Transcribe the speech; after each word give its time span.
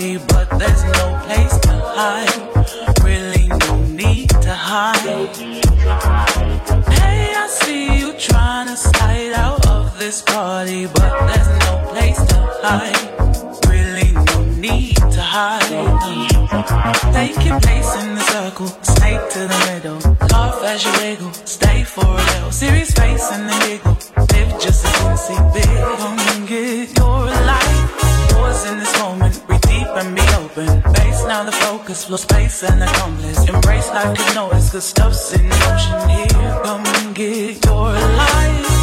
Party, 0.00 0.18
but 0.28 0.48
there's 0.58 0.84
no 0.84 1.20
place 1.24 1.58
to 1.60 1.72
hide. 1.72 3.04
Really, 3.04 3.48
no 3.48 3.82
need 3.86 4.28
to 4.30 4.54
hide. 4.54 5.36
Hey, 6.88 7.34
I 7.36 7.46
see 7.48 7.98
you 7.98 8.12
trying 8.18 8.68
to 8.68 8.76
slide 8.76 9.32
out 9.32 9.66
of 9.66 9.98
this 9.98 10.22
party, 10.22 10.86
but 10.86 11.12
there's 11.28 11.48
no 11.66 11.84
place 11.90 12.22
to 12.32 12.38
hide. 12.62 13.68
Really, 13.68 14.12
no 14.12 14.44
need 14.58 14.96
to 14.96 15.22
hide. 15.22 15.68
Take 17.12 17.44
your 17.44 17.60
place 17.60 17.94
in 18.02 18.14
the 18.14 18.24
circle, 18.32 18.68
snake 18.82 19.28
to 19.30 19.40
the 19.40 19.58
middle. 19.68 20.00
Laugh 20.30 20.62
as 20.64 20.84
you 20.84 20.92
wiggle, 21.00 21.32
stay 21.44 21.84
for 21.84 22.04
a 22.04 22.24
little. 22.30 22.52
Serious 22.52 22.90
face 22.92 23.30
and 23.32 23.48
then 23.48 23.60
giggle. 23.68 23.98
Live 24.32 24.60
just 24.60 24.84
you 24.84 25.16
see 25.16 25.38
big. 25.54 26.09
The 32.00 32.06
flow 32.06 32.16
space 32.16 32.62
and 32.62 32.82
accomplice. 32.82 33.48
Embrace 33.48 33.88
life, 33.88 34.16
can 34.16 34.34
notice 34.34 34.70
good 34.70 34.82
stuff's 34.82 35.32
in 35.34 35.48
motion 35.48 36.08
here. 36.08 36.60
Come 36.62 36.86
and 36.86 37.14
get 37.14 37.64
your 37.64 37.92
life. 37.92 38.79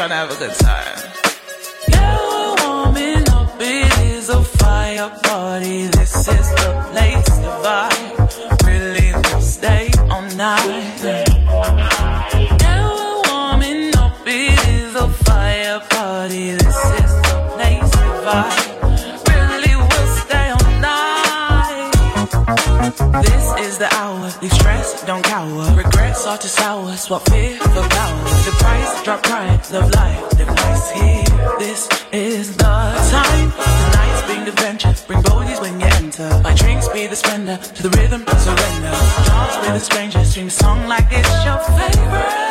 Trying 0.00 0.08
to 0.08 0.14
have 0.14 0.30
a 0.30 0.38
good 0.38 0.54
time. 0.54 0.98
Yeah, 1.88 2.16
we're 2.16 2.56
warming 2.64 3.28
up. 3.28 3.54
It 3.60 3.98
is 3.98 4.30
a 4.30 4.42
fire 4.42 5.10
party. 5.24 5.88
This 5.88 6.16
is 6.26 6.48
the 6.56 6.88
place 6.90 7.24
to 7.42 7.50
vibe. 7.60 8.66
Really, 8.66 9.12
we'll 9.12 9.42
stay 9.42 9.90
all 10.10 10.22
night. 10.36 10.99
This 23.22 23.44
is 23.66 23.78
the 23.78 23.88
hour. 23.94 24.30
Leave 24.42 24.52
stress, 24.52 25.04
don't 25.04 25.24
cower. 25.24 25.74
Regrets 25.74 26.26
are 26.26 26.38
to 26.38 26.48
sour. 26.48 26.96
Swap 26.96 27.22
fear 27.28 27.58
for 27.58 27.86
power. 27.88 28.24
The 28.46 28.54
price, 28.58 29.02
drop 29.02 29.22
pride, 29.22 29.60
love 29.72 29.90
life, 29.94 30.38
live 30.38 30.48
nice 30.48 30.90
here. 30.90 31.24
This 31.58 31.88
is 32.12 32.56
the 32.56 32.64
time. 32.64 33.52
Tonight's 33.52 34.22
being 34.28 34.46
adventure. 34.48 34.94
Bring 35.06 35.22
bodies 35.22 35.60
when 35.60 35.80
you 35.80 35.86
enter. 35.86 36.28
My 36.42 36.54
drinks 36.54 36.88
be 36.88 37.06
the 37.06 37.16
spender. 37.16 37.56
To 37.56 37.82
the 37.82 37.90
rhythm, 37.90 38.24
surrender. 38.26 38.94
Dance 39.26 39.56
with 39.56 39.76
a 39.76 39.80
stranger. 39.80 40.24
Stream 40.24 40.48
a 40.48 40.50
song 40.50 40.86
like 40.86 41.06
it's 41.10 41.44
your 41.44 41.58
favorite. 41.58 42.49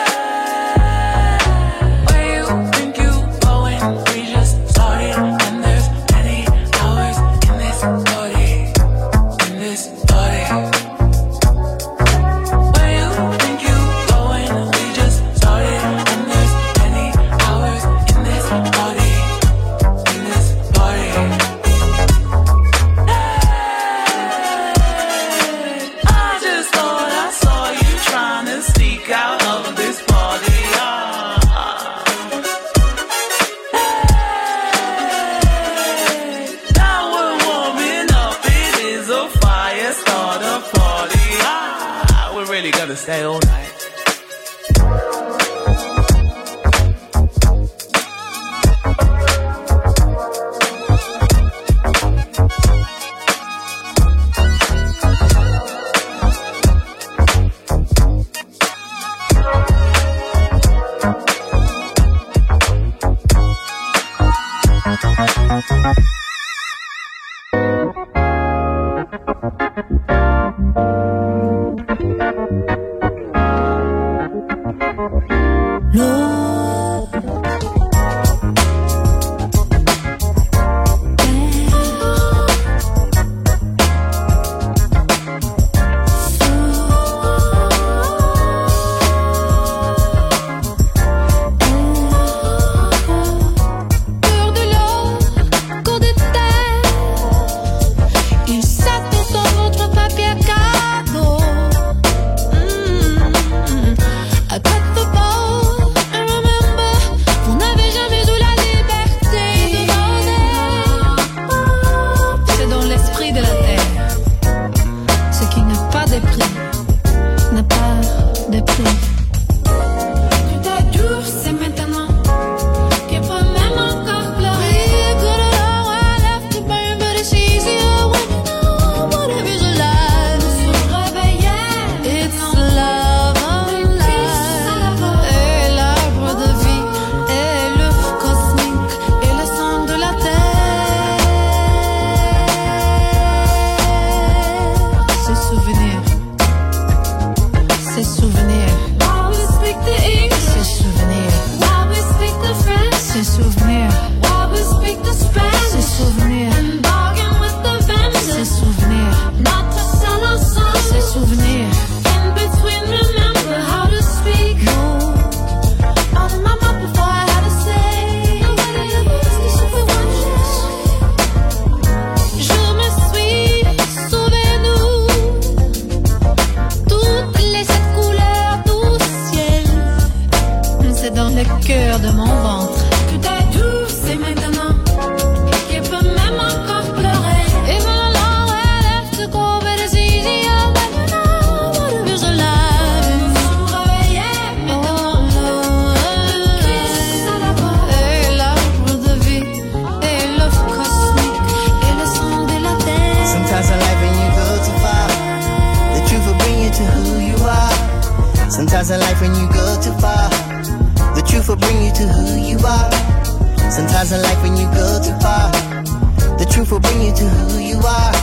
The 216.70 216.76
will 216.76 216.82
bring 216.82 217.02
you 217.02 217.14
to 217.14 217.26
who 217.26 217.58
you 217.58 217.80
are. 217.82 218.14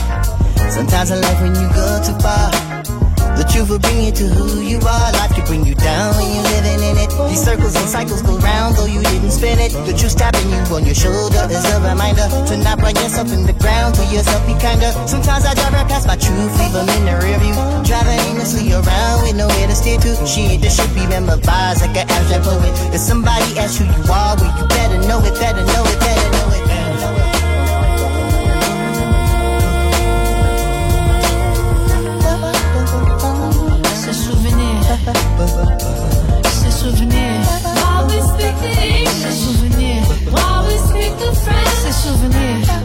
Sometimes 0.71 1.11
in 1.11 1.19
life 1.19 1.39
when 1.41 1.51
you 1.51 1.67
go 1.75 1.99
too 1.99 2.15
far, 2.23 2.47
the 3.35 3.43
truth 3.43 3.69
will 3.69 3.79
bring 3.79 4.07
you 4.07 4.11
to 4.11 4.23
who 4.23 4.63
you 4.63 4.79
are. 4.87 5.11
Life 5.19 5.35
can 5.35 5.45
bring 5.45 5.65
you 5.67 5.75
down 5.75 6.15
when 6.15 6.31
you're 6.31 6.47
living 6.55 6.79
in 6.79 6.95
it. 6.95 7.11
These 7.27 7.43
circles 7.43 7.75
and 7.75 7.87
cycles 7.89 8.23
go 8.23 8.39
round 8.39 8.79
though 8.79 8.87
you 8.87 9.03
didn't 9.03 9.31
spin 9.31 9.59
it. 9.59 9.75
The 9.83 9.91
truth 9.91 10.15
tapping 10.15 10.47
you 10.47 10.63
on 10.71 10.87
your 10.87 10.95
shoulder 10.95 11.43
is 11.51 11.65
a 11.67 11.77
reminder 11.83 12.23
to 12.23 12.55
not 12.63 12.79
run 12.79 12.95
yourself 12.95 13.35
in 13.35 13.43
the 13.43 13.53
ground. 13.59 13.99
To 13.99 14.03
yourself 14.07 14.41
be 14.47 14.55
kinder. 14.63 14.95
Sometimes 15.05 15.43
I 15.43 15.53
drive 15.53 15.75
right 15.75 15.87
past 15.87 16.07
my 16.07 16.15
truth, 16.15 16.51
leave 16.55 16.71
them 16.71 16.87
in 16.87 17.03
the 17.03 17.19
rear 17.19 17.39
view. 17.43 17.57
Driving 17.83 18.19
aimlessly 18.31 18.71
around 18.71 19.27
with 19.27 19.35
nowhere 19.35 19.67
to 19.67 19.75
steer 19.75 19.99
to. 20.07 20.15
Shit, 20.23 20.63
this 20.63 20.79
should 20.79 20.93
be 20.95 21.03
memorized 21.07 21.83
like 21.83 21.99
an 21.99 22.07
abstract 22.07 22.47
poet. 22.47 22.71
If 22.95 23.03
somebody 23.03 23.59
asks 23.59 23.83
who 23.83 23.85
you 23.85 24.03
are, 24.07 24.39
well, 24.39 24.55
you 24.55 24.65
better 24.71 24.99
know 25.03 25.19
it, 25.19 25.35
better 25.35 25.63
know 25.67 25.83
it, 25.83 25.99
better 25.99 26.29
know 26.31 26.47
it. 26.55 26.56
Souvenir. 36.87 37.41
While 37.81 38.07
we 38.07 38.19
speak 38.31 38.55
the 38.63 38.73
English. 38.99 39.39
Souvenir. 39.43 40.01
While 40.31 40.67
we 40.67 40.75
speak 40.89 41.13
the 41.19 41.31
French. 41.43 41.93
Souvenir. 41.93 42.76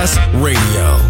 Radio. 0.00 1.09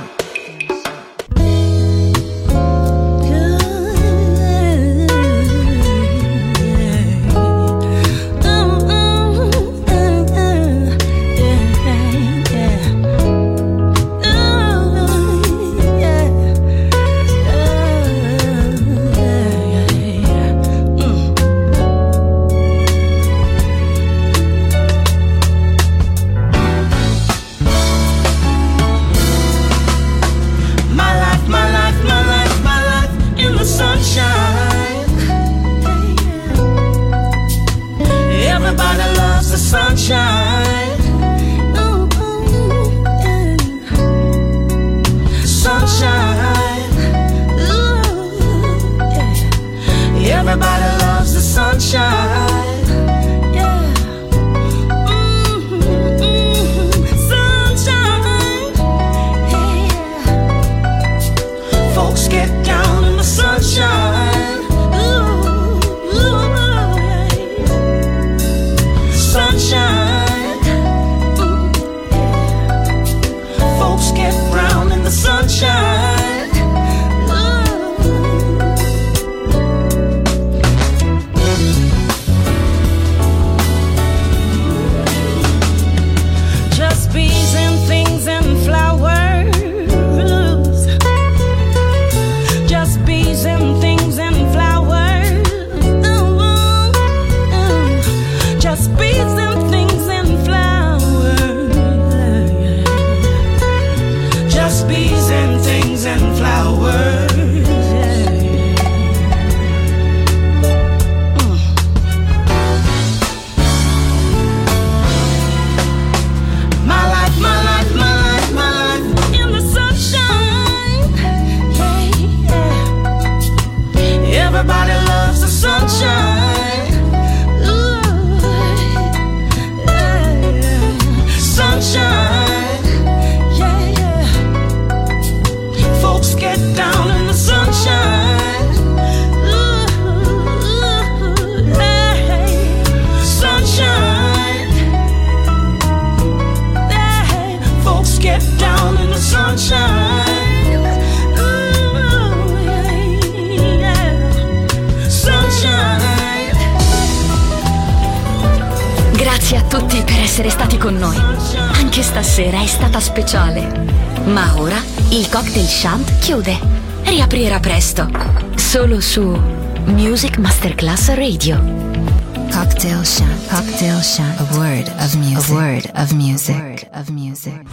Radio. 171.21 171.90